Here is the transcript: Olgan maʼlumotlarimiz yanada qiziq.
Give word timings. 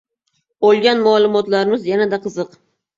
Olgan 0.69 1.05
maʼlumotlarimiz 1.09 1.89
yanada 1.95 2.25
qiziq. 2.29 2.63